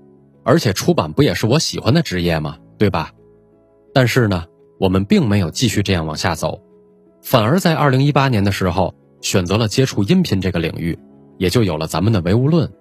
[0.43, 2.57] 而且出版不也是我喜欢的职业吗？
[2.77, 3.11] 对吧？
[3.93, 4.45] 但是呢，
[4.79, 6.61] 我们并没有继续这样往下走，
[7.23, 8.93] 反而在二零一八年的时候。
[9.19, 10.97] 选择了接触音频这个领域，
[11.37, 12.71] 也就有了咱们的唯物论。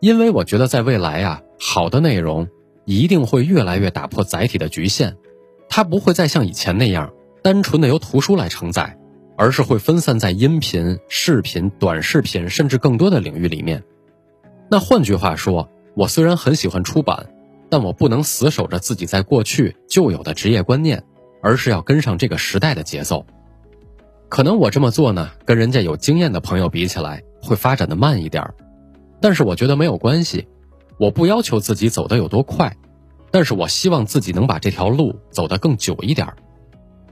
[0.00, 2.48] 因为我觉得在未来啊，好的内容
[2.84, 5.16] 一定会越来越打破载体的局限，
[5.68, 8.98] 它不会再像以前那样单纯的由图书来承载，
[9.36, 13.82] 而是会分散在音频、视频、短视频甚至更多的领域里面。
[14.68, 17.26] 那换句话说，我虽然很喜欢出版，
[17.70, 21.04] 但我不能死守着自己在过去就有的职业观念，
[21.42, 23.24] 而是要跟上这个时代的节奏。
[24.28, 28.54] 可能我这么做呢，跟人家有经验的朋友比起来，会发展的慢一点儿，
[29.20, 30.46] 但是我觉得没有关系，
[30.98, 32.76] 我不要求自己走得有多快，
[33.30, 36.36] 但是我希望自己能把这条路走得更久一点儿。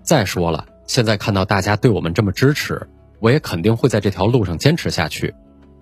[0.02, 2.86] 再说了，现在看到大家对我们这么支持，
[3.20, 5.34] 我也肯定会在这条路上坚持下去，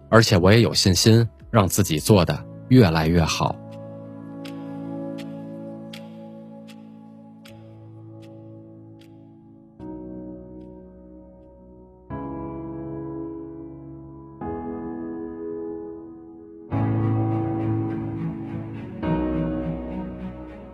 [0.08, 3.56] 而且我也有信心让自己做的越来越好。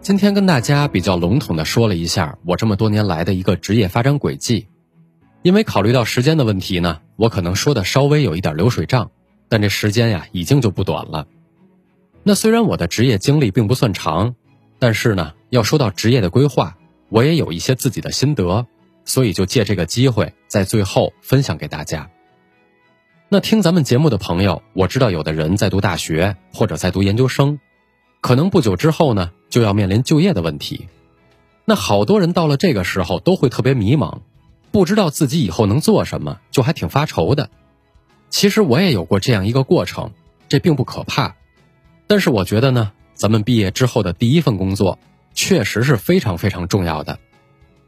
[0.08, 4.66] 今天跟大家比较笼统的说了一下我这么多年来的一个职业发展轨迹，
[5.42, 9.10] 因为考虑到时间的问题呢，我可能说的稍微有一点流水账，
[9.50, 11.26] 但这时间呀已经就不短了。
[12.22, 14.34] 那虽然我的职业经历并不算长，
[14.78, 16.78] 但是呢，要说到职业的规划，
[17.10, 18.66] 我也有一些自己的心得，
[19.04, 22.08] 所以就借这个机会在最后分享给大家。
[23.28, 27.60] 那听咱们节目的朋友，我知道有的人在读大学或者在读研究生。
[28.20, 30.88] 可能不久之后呢，就要面临就业的问题。
[31.64, 34.20] 那好多人到了这个时候都会特别迷茫，
[34.70, 37.50] 不知道自己以后能做什么，就还挺发愁的。
[38.30, 40.12] 其实我也有过这样一个过程，
[40.48, 41.36] 这并不可怕。
[42.06, 44.98] 但是我觉得呢，咱们毕业之后的第一份工作，
[45.34, 47.18] 确实是非常非常重要的，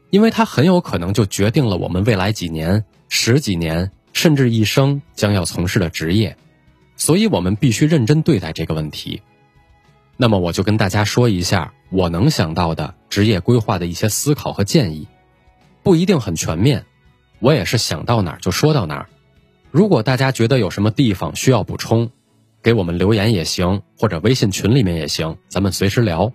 [0.09, 6.37] 因为它很有可能就决定了我们未来几年、十几年，甚至一生将要从事的职业，
[6.95, 9.21] 所以我们必须认真对待这个问题。
[10.21, 15.07] 那么，我就跟大家说一下我能想到的职业规划的一些思考和建议，
[15.81, 16.85] 不一定很全面，
[17.39, 19.09] 我也是想到哪儿就说到哪儿。
[19.71, 22.11] 如果大家觉得有什么地方需要补充，
[22.61, 26.31] 给我们留言也行，或者微信群里面也行，咱们随时聊。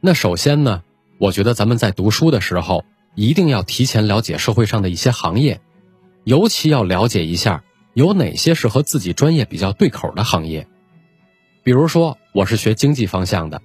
[0.00, 0.84] 那首先呢，
[1.18, 2.84] 我觉得咱们在读书的时候，
[3.16, 5.60] 一定要提前了解社会上的一些行业，
[6.22, 10.68] 尤其要了解一下有哪些是和自己专业比较对口的行业。
[11.64, 13.60] 比如说，我是学经济方向的，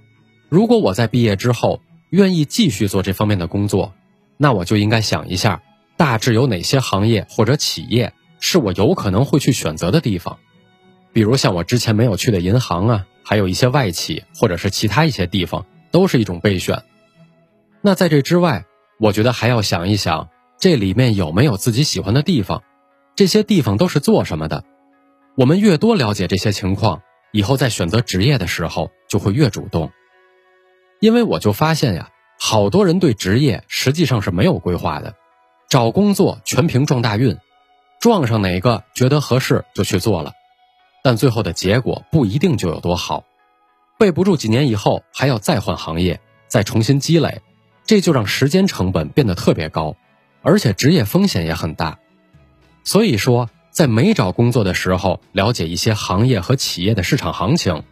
[0.49, 3.93] 如果我在毕业之后愿意继续做这方面的工作，
[4.37, 5.61] 那我就应该想一下，
[5.97, 8.13] 大致有哪些行业或者企业。
[8.39, 10.37] 是我有可能会去选择的地方，
[11.13, 16.83] 比如像我之前没有去的银行啊，还有一些外企或者是其他一些地方，都是一种备选。
[17.81, 18.65] 那在这之外，
[18.99, 22.61] 我觉得还要想一想，这里面有没有自己喜欢的地方，
[23.15, 24.63] 这些地方都是做什么的。
[25.35, 27.01] 我们越多了解这些情况，
[27.31, 29.91] 以后在选择职业的时候就会越主动。
[30.99, 32.09] 因为我就发现呀，
[32.39, 35.15] 好多人对职业实际上是没有规划的，
[35.69, 37.37] 找工作全凭撞大运。
[37.99, 40.33] 撞上哪个觉得合适就去做了，
[41.03, 43.23] 但最后的结果不一定就有多好，
[43.97, 47.41] 备不住几年以后还要再换行业，再重新积累，
[47.85, 49.95] 这就让时间成本变得特别高，
[50.43, 51.97] 而且职业风险也很大。
[52.83, 57.83] 所以说，在没找工作的时候，了解一些行业和企业的市场行情，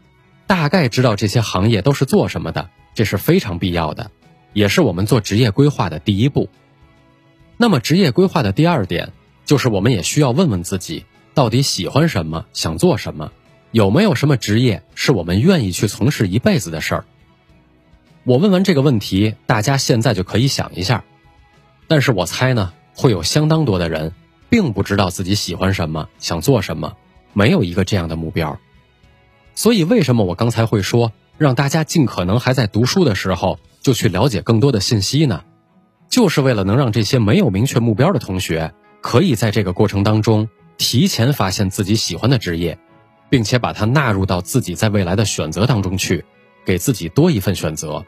[0.47, 4.09] 大概知道这些行业都是做什么的，这是非常必要的，
[4.53, 6.47] 也是我们做职业规划的第一步。
[7.57, 9.11] 那么，职业规划的第二点。
[9.45, 13.33] 就是我们也需要问问自己，到底喜欢什么，想做什么，
[13.71, 17.05] 有没有什么职业是我们愿意去从事一辈子的事儿？
[18.23, 21.03] 我问完这个问题，大家现在就可以想一下。
[21.89, 24.13] 但是我猜呢，会有相当多的人
[24.53, 26.95] 并不知道自己喜欢什么，想做什么，
[27.33, 28.59] 没有一个这样的目标。
[29.55, 35.43] 所以，为什么我刚才会说让大家尽可能还在读书的时候就去了解更多的信息呢？
[36.07, 38.71] 就是为了能让这些没有明确目标的同学。
[39.01, 42.77] 可以在这个过程当中提前发现自己喜欢的职业，
[43.31, 46.23] 并且把它纳入到自己在未来的选择当中去，
[46.63, 48.05] 给自己多一份选择。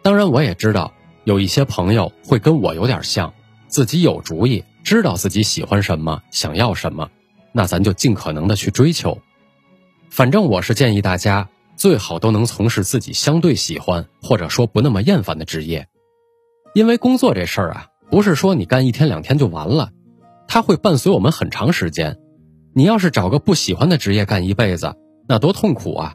[0.00, 3.34] 当然，我也知道有一些朋友会跟我有点像，
[3.68, 7.10] 自己有主意，知道自己喜欢什么，想要什么，
[7.52, 9.18] 那咱就尽可能的去追求。
[10.10, 15.88] 反正我是建议大家最好都能从事自己相对喜欢或者说不那么厌烦的职业，
[16.74, 17.86] 因为工作这事儿啊。
[18.10, 19.90] 不是说你干一天两天就完了，
[20.46, 22.18] 它会伴随我们很长时间。
[22.74, 24.94] 你要是找个不喜欢的职业干一辈子，
[25.26, 26.14] 那多痛苦啊！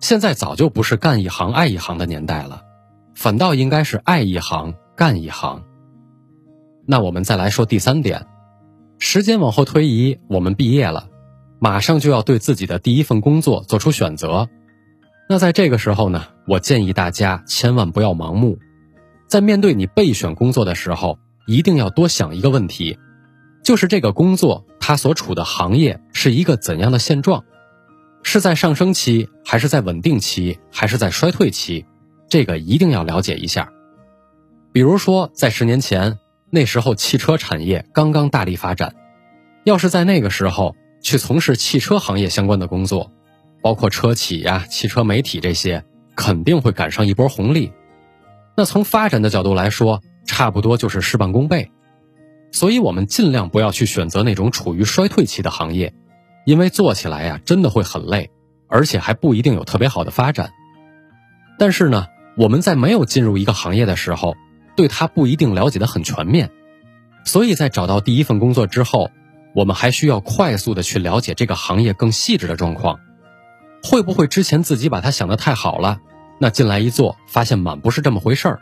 [0.00, 2.62] 现在早就不是干一行爱一行的年代了，
[3.14, 5.64] 反倒应该是爱一行干一行。
[6.86, 8.26] 那我们再来说第三点，
[8.98, 11.08] 时间往后推移，我们毕业了，
[11.58, 14.48] 马上就要对自己的第一份工作做出选择。
[15.28, 18.58] 那在这个时候呢，我建议大家千万不要盲目。
[19.26, 21.18] 在面对你备选工作的时候，
[21.48, 22.96] 一定要多想一个问题，
[23.64, 27.44] 就是这个工作它所处的行业是一个怎样的现状，
[28.22, 31.84] 是在上升期，还是在稳定期，还是在衰退期？
[32.28, 33.72] 这个一定要了解一下。
[34.72, 36.18] 比如说，在十年前，
[36.56, 38.94] 那时候汽车产业刚刚大力发展，
[39.64, 43.12] 要是在那个时候去从事汽车行业相关的工作，
[43.60, 47.74] 包括车企呀、汽车媒体这些，肯定会赶上一波红利。
[48.56, 51.70] 那从发展的角度来说，差不多就是事半功倍，
[52.52, 55.92] 所以我们尽量不要去选择那种处于衰退期的行业，
[56.46, 58.30] 因为做起来呀真的会很累，
[58.66, 60.52] 而且还不一定有特别好的发展。
[61.58, 62.06] 但是呢，
[62.38, 64.34] 我们在没有进入一个行业的时候，
[64.76, 66.50] 对他不一定了解的很全面，
[67.24, 69.10] 所以在找到第一份工作之后，
[69.54, 73.00] 我们还需要快速的去了解这个行业更细致的状况，
[73.82, 75.98] 会不会之前自己把它想的太好了？
[76.38, 78.60] 那进来一做，发现满不是这么回事儿。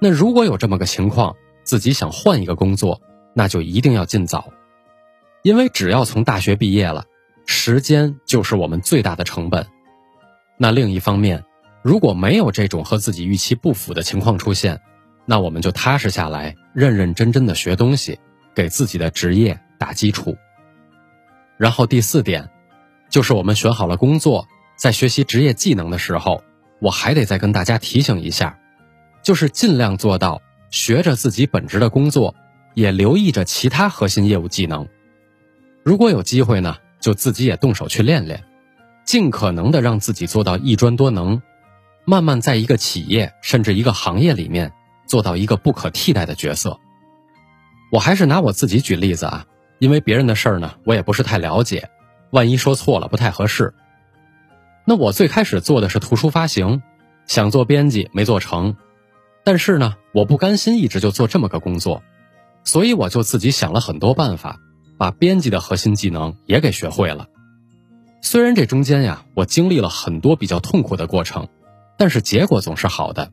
[0.00, 3.00] 那如果有这么个情况，自己想换一个工作，
[3.32, 4.50] 那就一定要尽早，
[5.42, 7.04] 因为只要从大学毕业了，
[7.46, 9.66] 时间就是我们最大的成本。
[10.56, 11.44] 那另一方面，
[11.82, 14.80] 如果没有这种和自己预期不符的情况出现，
[15.30, 18.18] 那我们就踏实下来，认认真真的学东西，
[18.52, 20.36] 给自己的职业打基础。
[21.56, 22.50] 然后第四点，
[23.10, 26.42] 就是我们选好了工作，在学习职业技能的时候。
[26.80, 28.58] 我还得再跟大家提醒一下，
[29.22, 32.34] 就是尽量做到学着自己本职的工作，
[32.74, 34.88] 也留意着其他核心业务技能。
[35.84, 38.42] 如果有机会呢，就自己也动手去练练。
[39.04, 41.40] 尽可能的让自己做到一专多能，
[42.04, 44.72] 慢慢在一个企业甚至一个行业里面
[45.10, 46.78] 做到一个不可替代的角色。
[47.90, 49.44] 我还是拿我自己举例子啊，
[49.80, 51.90] 因为别人的事儿呢，我也不是太了解，
[52.30, 53.74] 万一说错了不太合适。
[54.86, 56.80] 那我最开始做的是图书发行，
[57.26, 58.76] 想做编辑没做成，
[59.42, 62.04] 但是呢，我不甘心一直就做这么个工作，
[62.62, 64.60] 所以我就自己想了很多办法，
[64.96, 67.26] 把编辑的核心技能也给学会了。
[68.22, 71.48] 虽然这中间呀，我经历了很多比较痛苦的过程，
[71.98, 73.32] 但是结果总是好的，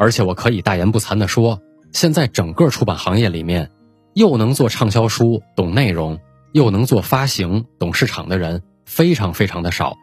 [0.00, 1.60] 而且我可以大言不惭地说。
[1.92, 3.70] 现在整个出版行业里面，
[4.14, 6.18] 又能做畅销书、懂内容，
[6.52, 9.96] 又能做发行、懂市场的人，非常非常的少。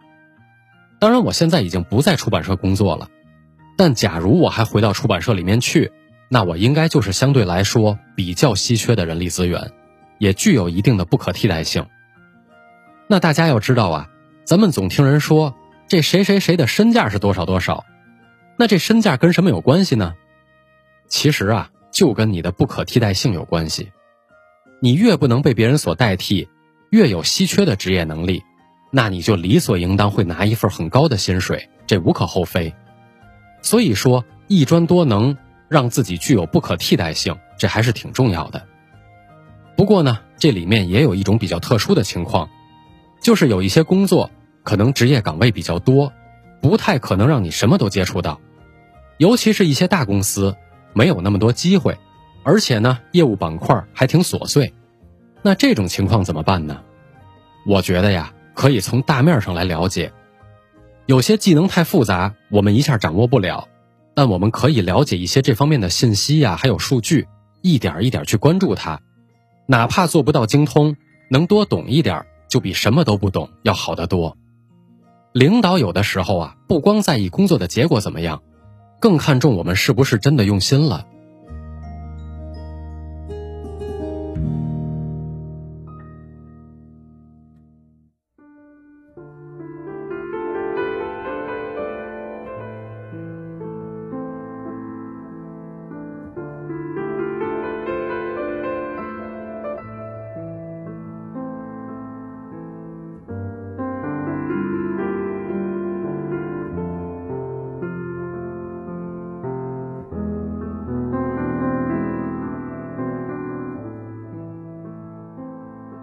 [1.00, 3.08] 当然，我现在已经不在出版社工作了，
[3.76, 5.92] 但假如我还回到出版社里面去，
[6.30, 9.72] 那我应该就是相对来说比较稀缺的人力资源，
[10.20, 11.88] 也具有一定的不可替代性。
[13.08, 14.10] 那大家要知道啊，
[14.44, 15.56] 咱们总听人说
[15.88, 17.86] 这谁谁谁的身价是多少多少，
[18.58, 20.16] 那这身价跟什么有关系呢？
[21.08, 21.70] 其实啊。
[21.90, 23.92] 就跟你的不可替代性有关系，
[24.82, 26.48] 你越不能被别人所代替，
[26.92, 28.44] 越有稀缺的职业能力，
[28.92, 32.76] 那你就理所应当会拿一份很高的薪水，这无可厚非。
[33.64, 35.36] 所以说，一专多能，
[35.70, 38.68] 让自己具有不可替代性，这还是挺重要的。
[39.76, 42.48] 不过呢，这里面也有一种比较特殊的情况，
[43.24, 44.30] 就是有一些工作
[44.62, 46.14] 可能职业岗位比较多，
[46.62, 48.40] 不太可能让你什么都接触到，
[49.18, 50.56] 尤其是一些大公司。
[50.94, 51.96] 没有那么多机会，
[52.44, 54.74] 而且呢，业务板块还挺琐碎。
[55.44, 56.82] 那这种情况怎么办呢？
[57.68, 60.12] 我觉得呀，可以从大面上来了解。
[61.06, 63.68] 有些技能太复杂，我们一下掌握不了，
[64.16, 67.28] 但我们可以了解一些这方面的信息呀，还有数据，
[67.62, 69.00] 一点一点去关注它。
[69.68, 70.96] 哪怕做不到精通，
[71.30, 74.36] 能多懂一点，就比什么都不懂要好得多。
[75.34, 78.42] 领导有的时候啊，不光在意工作的结果怎么样。
[79.00, 81.06] 更看重我们是不是真的用心了。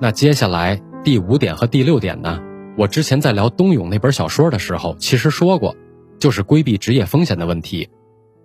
[0.05, 2.39] 那接下来第五点和第六点呢？
[2.77, 5.75] 我之前在聊冬泳那本小说的时候，其实说过，
[6.19, 7.89] 就是规避职业风险的问题。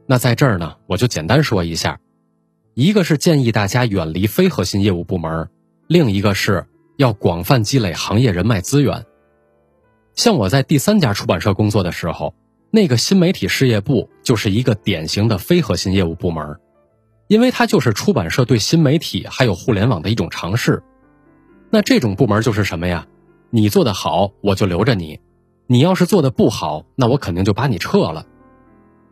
[0.08, 2.00] 那在这儿呢，我就简单说一下，
[2.76, 5.50] 一个是建议大家远离非核心业务部门，
[5.90, 9.06] 另一个是要广泛积累行业人脉资源。
[10.16, 12.34] 像我在第三家出版社工作的时候，
[12.72, 16.56] 那个新媒体事业部就是一个典型的非核心业务部门，
[17.28, 20.82] 因为它就是出版社对新媒体还有互联网的一种尝试。
[21.72, 23.08] 那这种部门就是什么呀？
[23.52, 25.20] 你做的好，我就留着你；
[25.68, 28.26] 你要是做的不好，那我肯定就把你撤了。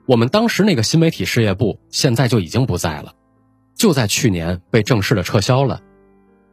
[0.06, 3.14] 我们当时那个新媒体事业部现在就已经不在了，
[3.76, 5.82] 就在去年被正式的撤销了。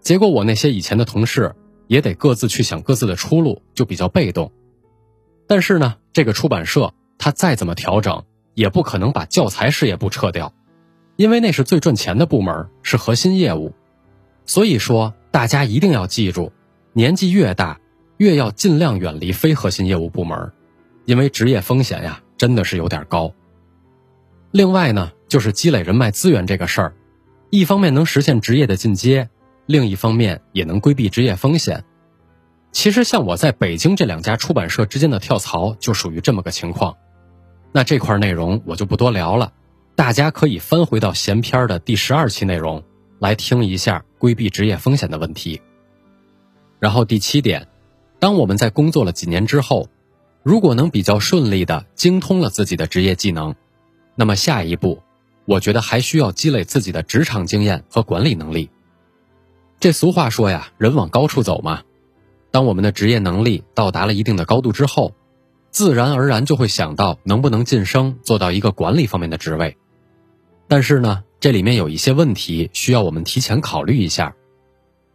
[0.00, 1.54] 结果我那些以前的同事
[1.86, 4.52] 也得各自去想各自的出路，就比较被动。
[5.46, 10.52] 但是呢，这个出版社它再怎么调整，也不可能把教材事业部撤掉，
[11.16, 13.72] 因为那是最赚钱的部门，是核心业务。
[14.44, 15.14] 所以说。
[15.34, 16.52] 大家一定要记住，
[16.92, 17.80] 年纪越大，
[18.18, 20.52] 越要尽量远离非核心业务部门，
[21.06, 23.34] 因为职业风险呀，真的是有点高。
[24.52, 26.94] 另外呢，就是积累人脉资源这个事儿，
[27.50, 29.28] 一方面能实现职业的进阶，
[29.66, 31.82] 另一方面也能规避职业风险。
[32.70, 36.96] 其实像我在北京这两家出版社之间的跳槽，就属于这么个情况。
[37.72, 39.52] 那这块内容我就不多聊了，
[39.96, 42.84] 大家可以翻回到闲篇的第十二期内容。
[43.18, 45.60] 来听一下规避职业风险的问题。
[46.78, 47.68] 然后第七点，
[48.18, 49.88] 当我们在工作了几年之后，
[50.42, 53.54] 如果能比较顺利的精通了自己的职业技能，
[54.14, 55.02] 那么下一步，
[55.46, 58.68] 我觉得还需要积累自己的职场经验和管理能力。
[59.80, 61.82] 这俗话说呀，人往高处走嘛。
[62.50, 65.14] 当我们的职业能力到达了一定的高度之后，
[65.70, 69.76] 自然而然就会想到能不能晋升，做到一个管理方面的职位。
[70.68, 71.24] 但是呢？
[71.44, 74.34] 这里面有一些问题需要我们提前考虑一下，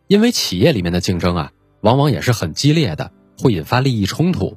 [0.05, 1.51] 因为企业里面的竞争啊，
[1.82, 4.55] 往往也是很激烈的，会引发利益冲突，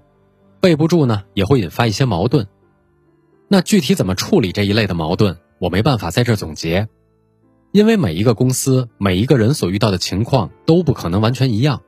[0.61, 2.47] 备不住呢也会引发一些矛盾。
[3.49, 6.89] 那具体怎么处理这一类的矛盾，我没办法在这总结，
[7.71, 11.81] 因为每一个公司、每一个人所遇到的情况都不可能完全一样。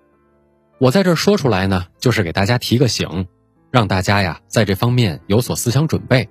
[0.79, 3.27] 我在这说出来呢，就是给大家提个醒，
[3.71, 6.31] 让大家呀在这方面有所思想准备。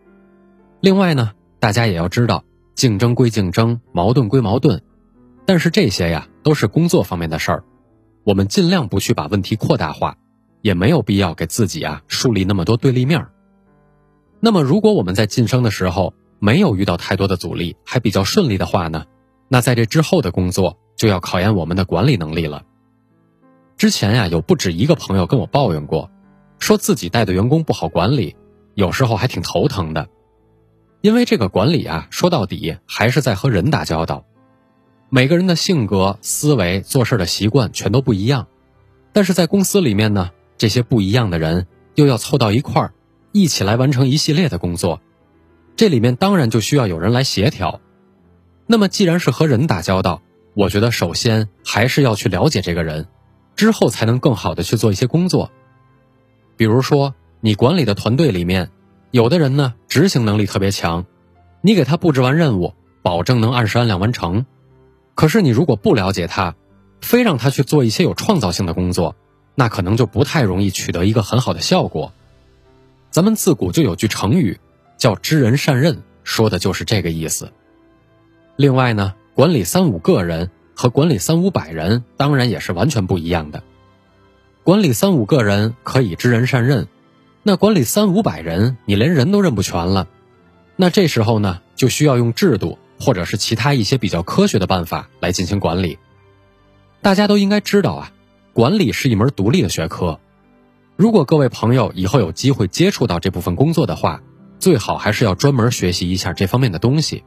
[0.82, 2.44] 另外呢，大家也要知道，
[2.76, 4.82] 竞争归竞争，矛盾归矛盾，
[5.46, 7.64] 但是这些呀都是工作方面的事儿，
[8.24, 10.18] 我们尽量不去把问题扩大化，
[10.62, 13.28] 也没有必要给自己啊树立那么多对立面。
[14.40, 19.06] 那么，如果我们在晋升的时候没有遇到太多的阻力，还比较顺利的话呢，
[19.48, 22.64] 那在这之后的工作就要考验我们的管理能力了。
[23.78, 26.10] 之前呀，有不止一个朋友跟我抱怨过，
[26.60, 28.36] 说自己带的员工不好管理，
[28.74, 30.10] 有时候还挺头疼的。
[31.04, 34.24] 因为这个管理啊，说到底还是在和人打交道，
[35.10, 38.48] 每个人的性格、思维、做事的习惯全都不一样，
[39.12, 42.94] 但是在公司里面呢，这些不一样的人又要凑到一块儿。
[43.34, 45.02] 一起来完成一系列的工作，
[45.76, 47.82] 这里面当然就需要有人来协调。
[48.66, 50.22] 那么，既然是和人打交道，
[50.54, 53.08] 我觉得首先还是要去了解这个人，
[53.58, 55.52] 之后才能更好的去做一些工作。
[56.56, 58.70] 比如说，你管理的团队里面，
[59.14, 61.06] 有的人呢执行能力特别强，
[61.62, 64.48] 你给他布置完任务，保证能按时按量完成。
[65.14, 66.56] 可是你如果不了解他，
[67.00, 69.16] 非让他去做一些有创造性的工作，
[69.54, 72.12] 那可能就不太容易取得一个很好的效果。
[73.12, 74.60] 咱们自古就有句成语，
[74.98, 77.52] 叫知人善任，说的就是这个意思。
[78.56, 83.62] 另外呢，管理三五个人和管理三五百人，当然也是完全不一样的。
[84.64, 86.88] 管理三五个人可以知人善任，
[87.46, 90.08] 那管理三五百人，你连人都认不全了，
[90.78, 96.00] 那这时候呢，就需要用制度或者是其他一些比较科学的办法来进行管理。
[97.02, 98.12] 大家都应该知道啊，
[98.54, 100.22] 管理是一门独立的学科。
[100.96, 104.22] 如果各位朋友以后有机会接触到这部分工作的话，
[104.58, 107.26] 最好还是要专门学习一下这方面的东西。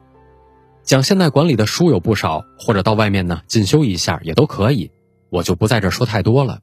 [0.83, 4.91] 讲现代管理的书有不少，或者到外面呢进修一下也都可以，
[5.29, 6.61] 我就不在这说太多了。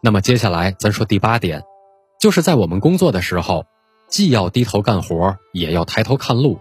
[0.00, 1.64] 那么接下来咱说第八点，
[2.18, 3.66] 就是在我们工作的时候，
[4.08, 6.60] 既要低头干活，也要抬头看路。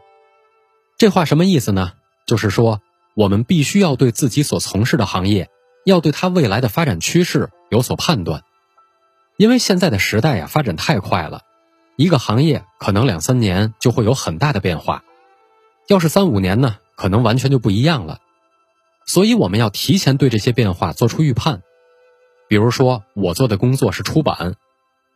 [0.98, 1.94] 这话什么意思呢？
[2.26, 2.82] 就是说
[3.16, 5.50] 我们必须要对自己所从事的行业，
[5.86, 8.44] 要对它未来的发展趋势有所判断。
[9.38, 11.42] 因为现在的时代呀发展太快了，
[11.96, 15.04] 一个行业可能两三年就会有很大的变化，
[15.88, 18.20] 要是三五年呢，可能完全就不一样了。
[19.06, 21.62] 所以我们要提前对这些变化做出预判。
[22.50, 24.56] 比如说，我做的工作是出版，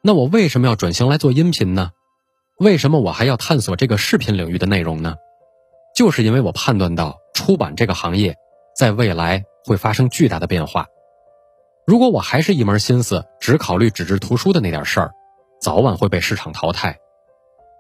[0.04, 1.92] 那我为什么要转型来做音频呢？
[2.60, 5.16] 为什么我还要探索这个视频领域的内容呢？
[5.96, 8.36] 就是因为我判断到出版这个行业
[8.76, 10.88] 在未来会发生巨大的变化。
[11.86, 15.12] 如果我还是一门心思只考虑纸质图书的那点事儿，
[15.60, 16.98] 早晚会被市场淘汰，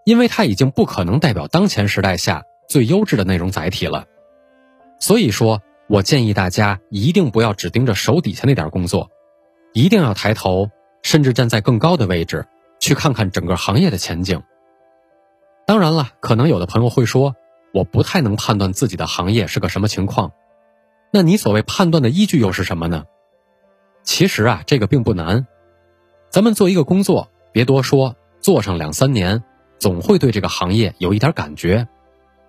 [0.05, 4.05] 因为它已经不可能代表当前时代下最优质的内容载体了。
[4.99, 9.09] 所以说，我建议大家一定不要只盯着手底下那点工作，
[9.74, 10.69] 一定要抬头，
[11.01, 12.45] 甚至站在更高的位置
[12.79, 14.43] 去看看整个行业的前景。
[15.65, 17.35] 当然了，可能有的朋友会说，
[17.73, 20.31] 我不太能判断自己的行业是个什么情况，
[21.11, 23.05] 那你所谓判断的依据又是什么呢？
[24.03, 25.45] 其实啊，这个并不难。
[26.29, 29.43] 咱们做一个工作，别多说，做上两三年，
[29.79, 31.87] 总会对这个行业有一点感觉，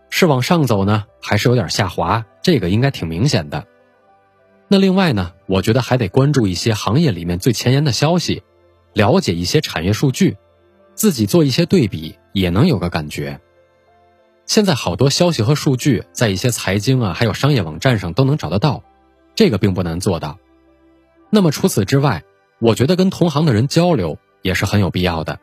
[0.09, 2.25] 是往上走呢，还是有点下滑？
[2.43, 3.67] 这个应该挺明显的。
[4.73, 8.43] 那另外呢，我觉得还得关注一些行业里面最前沿的消息，
[8.95, 10.39] 了解一些产业数据，
[10.95, 13.39] 自己做一些对比，也能有个感觉。
[14.47, 18.83] 现在好多消息和数据，在一些财经啊，还有商业网站上都能找得到，
[19.35, 20.39] 这个并不难做到。
[21.29, 22.23] 那么除此之外，
[22.59, 25.39] 我觉得跟同行的人交流也是很有必要的。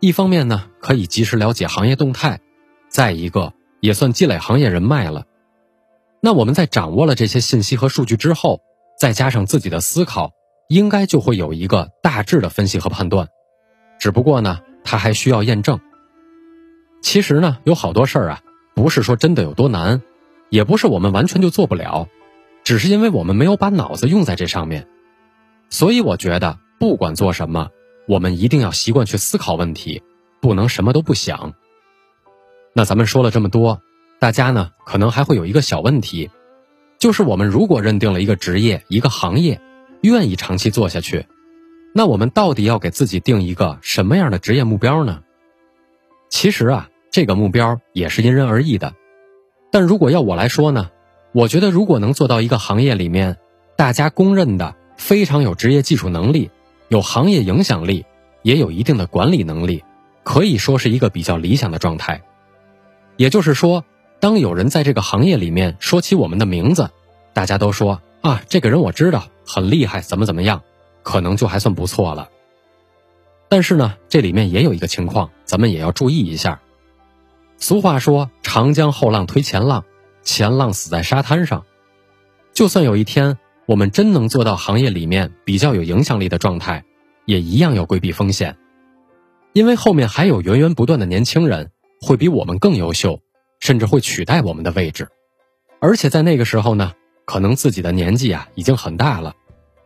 [0.00, 2.38] 一方面呢，可以及时了解行业动态；
[2.88, 5.26] 再一个，也算积累行业人脉了。
[6.20, 8.60] 那我们在掌握了这些信息和数据之后，
[8.98, 10.32] 再加上自己的思考，
[10.68, 13.28] 应该就会有一个大致的分析和判断。
[14.00, 15.80] 只不过呢，它还需要验证。
[17.00, 18.40] 其实呢，有好多事儿啊，
[18.74, 20.02] 不是说真的有多难，
[20.50, 22.08] 也不是我们完全就做不了，
[22.64, 24.88] 只是因为我们没有把脑子用在这上面。
[25.70, 27.68] 所以我觉得，不管做什么，
[28.08, 30.02] 我们一定要习惯去思考问题，
[30.40, 31.54] 不能什么都不想。
[32.74, 33.80] 那咱们说了这么多，
[34.18, 36.30] 大家呢可能还会有一个小问题，
[36.98, 39.60] 就是我们如果认定了一个职业、一个行业，
[40.02, 41.26] 愿意长期做下去，
[41.94, 45.20] 那我们到底要给自己定一个什么样的职业目标呢？
[46.28, 48.94] 其实啊，这个目标也是因人而异的。
[49.70, 50.90] 但如果要我来说呢，
[51.32, 53.36] 我觉得如果能做到一个行业里面
[53.76, 54.74] 大家公认的。
[54.98, 56.50] 非常有职业技术能力，
[56.88, 58.04] 有行业影响力，
[58.42, 59.84] 也有一定的管理能力，
[60.24, 62.20] 可以说是一个比较理想的状态。
[63.16, 63.84] 也就是说，
[64.20, 66.90] 当有人在这个行业里面说起我们的名字，
[67.32, 70.62] 大家都说啊，这个人我知道，很厉害，怎么怎么样，
[71.02, 72.28] 可能就还算不错了。
[73.48, 76.60] 但是呢，这里面也有一个情况，咱们也要注意一下。
[77.58, 79.84] 俗话说：“长江后浪推前浪，
[80.22, 81.64] 前浪死在沙滩上。”
[82.52, 86.84] 就算有一天我们真能做到行业里面比较有影响力的状态，
[87.24, 88.56] 也一样要规避风险，
[89.52, 93.20] 因为后面还有源源不断的年轻人会比我们更优秀，
[93.60, 95.08] 甚至会取代我们的位置。
[95.80, 96.92] 而且在那个时候呢，
[97.24, 99.34] 可能自己的年纪啊已经很大了，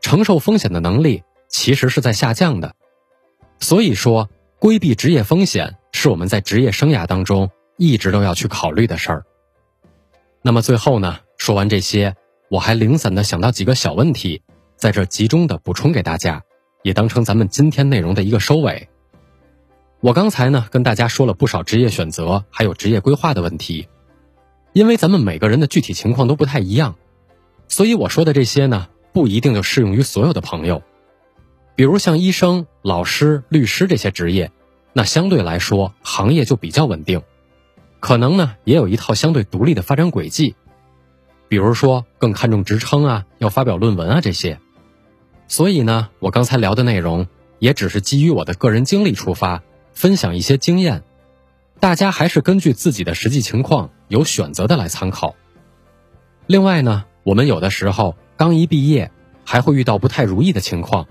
[0.01, 2.75] 承受风险的能力其实是在下降的。
[3.61, 9.25] 所以说，规避职业风险是我们在职业生涯当中一直都要去考虑的事儿。
[10.41, 12.16] 那么最后呢，说完这些，
[12.49, 14.43] 我还零散的想到几个小问题，
[14.77, 16.43] 在这集中的补充给大家，
[16.83, 18.89] 也当成咱们今天内容的一个收尾。
[20.03, 23.87] 我刚才呢跟大家说了不少职业选择还有职业规划的问题，
[24.73, 26.97] 因为咱们每个人的具体情况都不太一样，
[27.69, 30.83] 所以我说的这些呢不一定就适用于所有的朋友。
[31.77, 34.51] 比如像医生、老师、律师这些职业，
[34.93, 37.23] 那相对来说行业就比较稳定，
[38.01, 40.57] 可能呢也有一套相对独立的发展轨迹。
[41.47, 44.59] 比如说更看重职称啊，要发表论文啊这些。
[45.47, 47.29] 所以呢，我刚才聊的内容
[47.61, 49.63] 也只是基于我的个人经历出发，
[49.95, 51.03] 分享一些经验，
[51.80, 55.34] 大家还是根据自己的实际情况有选择的来参考。
[56.47, 59.11] 另外呢，我们有的时候刚一毕业，
[59.45, 61.07] 还会遇到不太如意的情况。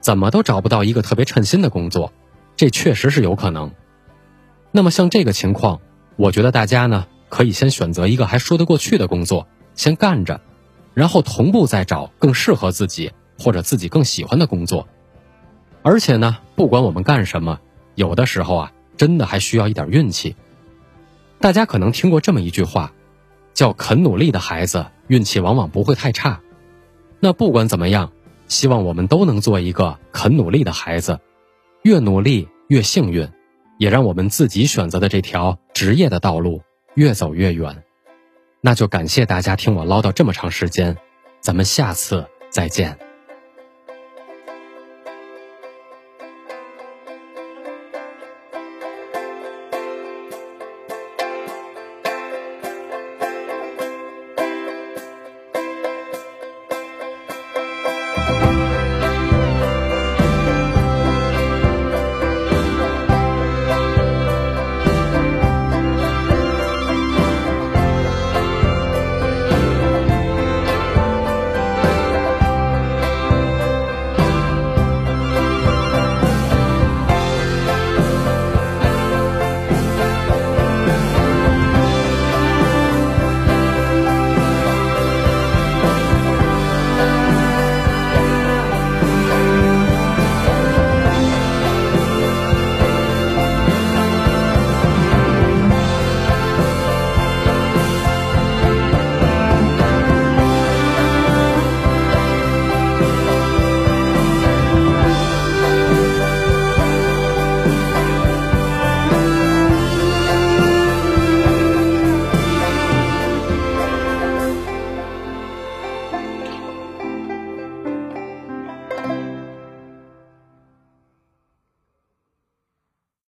[0.00, 2.12] 怎么都找不到一个特别称心的工作，
[2.56, 3.72] 这确实是有可能。
[4.70, 5.80] 那么像这个情况，
[6.14, 10.40] 我觉得大家呢可以先选择一个还说得过去的工作，先干着，
[10.94, 14.86] 然后同步再找更适合自己或者自己更喜欢的工作。
[15.82, 17.58] 而且呢，不管我们干什么，
[17.96, 20.36] 有的时候啊，真的还需要一点运气。
[21.40, 22.92] 大家可能听过这么一句话，
[23.52, 26.40] 叫“肯努力的孩子运气往往不会太差”。
[27.18, 28.12] 那不管怎么样。
[28.48, 31.18] 希望我们都能做一个肯努力的孩子，
[31.82, 33.28] 越努力越幸运，
[33.76, 36.62] 也让我们自己选择的这条职业的道路
[36.94, 37.82] 越走越远。
[38.60, 40.96] 那就感谢大家听我唠叨这么长时间，
[41.40, 43.05] 咱们下次再见。